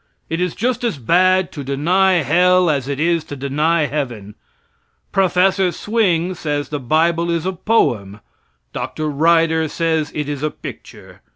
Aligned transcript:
It 0.31 0.41
is 0.41 0.55
just 0.55 0.83
as 0.83 0.97
bad 0.97 1.51
to 1.51 1.63
deny 1.63 2.23
hell 2.23 2.71
as 2.71 2.87
it 2.87 2.99
is 2.99 3.23
to 3.25 3.35
deny 3.35 3.85
heaven. 3.85 4.33
Prof. 5.11 5.53
Swing 5.75 6.33
says 6.33 6.69
the 6.69 6.79
bible 6.79 7.29
is 7.29 7.45
a 7.45 7.53
poem. 7.53 8.19
Dr. 8.73 9.07
Ryder 9.11 9.67
says 9.67 10.11
it 10.15 10.27
is 10.27 10.41
a 10.41 10.49
picture. 10.49 11.21